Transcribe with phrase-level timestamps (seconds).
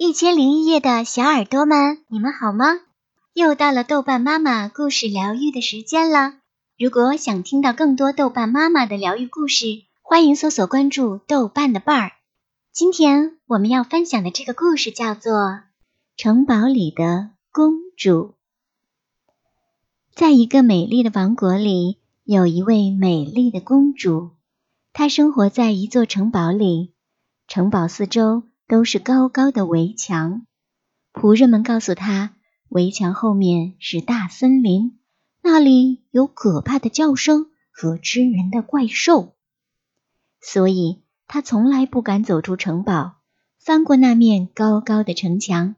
[0.00, 2.66] 一千零一夜的小耳朵们，你们好吗？
[3.32, 6.34] 又到了豆瓣妈妈故事疗愈的时间了。
[6.78, 9.64] 如果想听到更多豆瓣妈妈的疗愈故事，
[10.00, 12.12] 欢迎搜索关注豆瓣的伴儿。
[12.72, 15.32] 今天我们要分享的这个故事叫做
[16.16, 18.34] 《城堡里的公主》。
[20.14, 24.30] 在一个美丽的王国里，有一位美丽的公主，
[24.92, 26.92] 她生活在一座城堡里，
[27.48, 28.44] 城堡四周。
[28.68, 30.46] 都是高高的围墙，
[31.14, 32.36] 仆人们告诉他，
[32.68, 34.98] 围墙后面是大森林，
[35.42, 39.34] 那里有可怕的叫声和吃人的怪兽，
[40.42, 43.16] 所以他从来不敢走出城堡，
[43.58, 45.74] 翻过那面高高的城墙。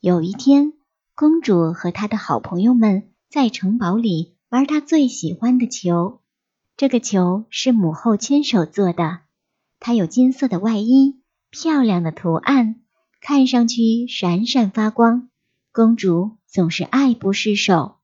[0.00, 0.72] 有一天，
[1.14, 6.20] 公主和她的好朋友们在城堡里玩她最喜欢的球，
[6.76, 9.20] 这个球是母后亲手做的，
[9.78, 11.21] 它有金色的外衣。
[11.52, 12.76] 漂亮的图案，
[13.20, 15.28] 看上去闪闪发光。
[15.70, 17.96] 公主总是爱不释手。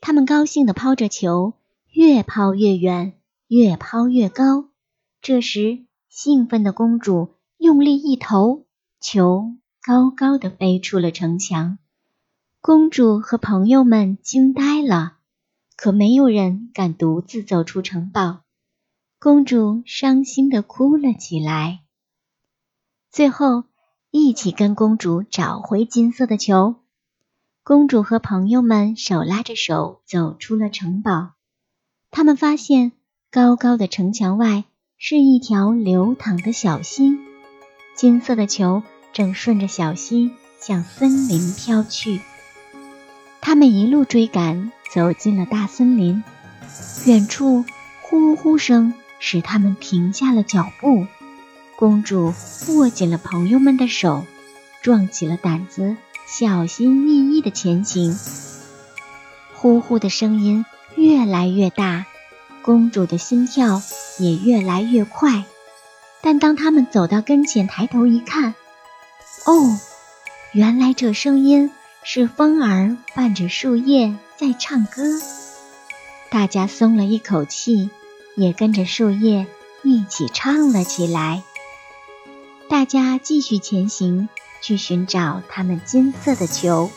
[0.00, 1.54] 他们高兴地抛着球，
[1.92, 3.12] 越抛越远，
[3.46, 4.68] 越抛越高。
[5.22, 8.66] 这时，兴奋的公主用力一投，
[9.00, 11.78] 球高高的飞出了城墙。
[12.60, 15.18] 公主和朋友们惊呆了，
[15.76, 18.40] 可没有人敢独自走出城堡。
[19.20, 21.84] 公主伤心地哭了起来。
[23.10, 23.64] 最后，
[24.10, 26.76] 一起跟公主找回金色的球。
[27.64, 31.32] 公主和朋友们手拉着手走出了城堡。
[32.10, 32.92] 他们发现，
[33.30, 34.64] 高高的城墙外
[34.98, 37.18] 是一条流淌的小溪，
[37.96, 42.20] 金色的球正顺着小溪向森林飘去。
[43.40, 46.22] 他们一路追赶，走进了大森林。
[47.06, 47.64] 远处
[48.02, 51.06] 呼呼声使他们停下了脚步。
[51.78, 52.34] 公主
[52.70, 54.26] 握紧了朋友们的手，
[54.82, 55.96] 壮起了胆子，
[56.26, 58.18] 小心翼翼地前行。
[59.54, 60.66] 呼呼的声音
[60.96, 62.04] 越来越大，
[62.62, 63.80] 公主的心跳
[64.18, 65.44] 也越来越快。
[66.20, 68.56] 但当他们走到跟前，抬头一看，
[69.46, 69.78] 哦，
[70.50, 71.70] 原来这声音
[72.02, 75.04] 是风儿伴着树叶在唱歌。
[76.28, 77.88] 大家松了一口气，
[78.34, 79.46] 也跟着树叶
[79.84, 81.44] 一起唱了起来。
[82.68, 84.28] 大家继续前行，
[84.60, 86.90] 去寻找他们金色的球。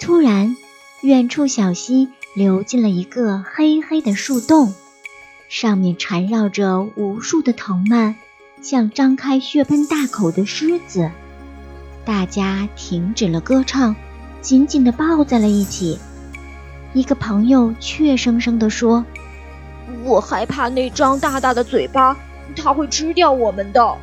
[0.00, 0.56] 突然，
[1.02, 4.72] 远处小溪流进了一个黑黑的树洞，
[5.50, 8.14] 上面缠绕着无数的藤蔓，
[8.62, 11.10] 像张开血盆大口的狮子。
[12.06, 13.94] 大家停止了歌唱，
[14.40, 15.98] 紧紧地抱在了一起。
[16.94, 19.04] 一个朋友怯生生地说
[20.02, 22.16] ：“我害怕那张大大的嘴巴，
[22.56, 23.94] 它会吃掉我们的。”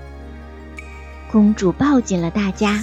[1.35, 2.81] 公主抱紧了大家。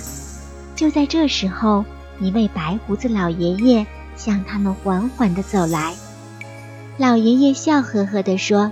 [0.76, 1.86] 就在这时候，
[2.20, 5.94] 一位白胡子老爷爷向他们缓缓地走来。
[6.98, 8.70] 老爷爷笑呵呵地说：“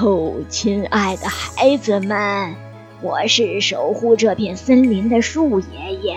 [0.00, 2.54] 哦，亲爱的孩子们，
[3.02, 6.16] 我是守护这片森林的树爷爷，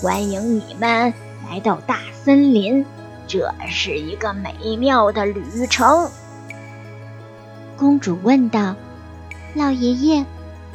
[0.00, 1.12] 欢迎你们
[1.50, 2.86] 来到大森林。
[3.26, 6.08] 这是一个美妙的旅程。”
[7.76, 8.76] 公主问道
[9.52, 10.24] ：“老爷爷。”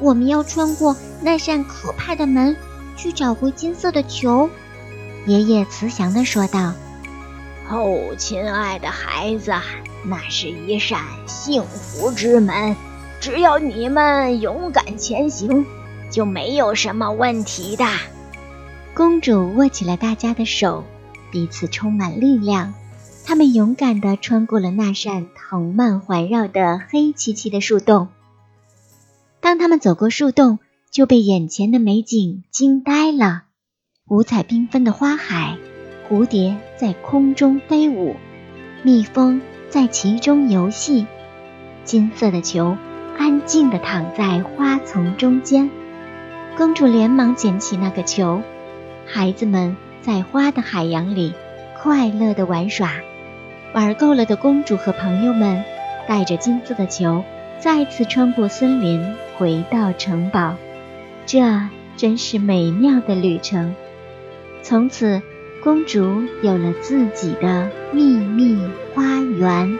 [0.02, 2.58] 我们要穿过那扇可怕的门，
[2.98, 4.50] 去找回金色的球。”
[5.28, 6.74] 爷爷慈祥地说道。
[7.70, 9.54] “哦，亲爱的孩子，
[10.04, 12.76] 那是一扇幸福之门，
[13.22, 15.66] 只要你们勇敢前行，
[16.10, 17.86] 就没有什么问题的。”
[18.94, 20.84] 公主握起了大家的手，
[21.32, 22.74] 彼此充满力量。
[23.24, 28.10] 他们勇敢地穿过了那扇藤蔓环绕的黑漆漆的树洞。
[29.42, 30.60] 当他们走过树洞，
[30.92, 33.46] 就被眼前的美景惊呆了。
[34.08, 35.58] 五彩缤纷的花海，
[36.08, 38.16] 蝴蝶在空中飞舞，
[38.84, 41.08] 蜜蜂在其中游戏。
[41.84, 42.78] 金色的球
[43.18, 45.72] 安静地躺在花丛中间。
[46.56, 48.44] 公主连忙捡起那个球。
[49.08, 51.34] 孩子们在花的海洋里
[51.82, 52.92] 快乐地玩耍。
[53.74, 55.64] 玩够了的公主和朋友们
[56.08, 57.24] 带着金色的球。
[57.60, 60.56] 再次穿过森林，回到城堡，
[61.26, 61.42] 这
[61.98, 63.74] 真是美妙的旅程。
[64.62, 65.20] 从此，
[65.64, 68.56] 公主有了自己的秘密
[68.94, 69.80] 花园。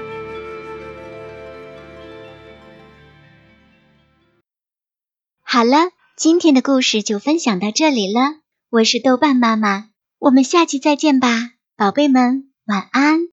[5.44, 8.38] 好了，今天的故事就分享到这里了。
[8.72, 13.28] 我是豆瓣妈妈，我们下期再见吧，宝贝们，晚安。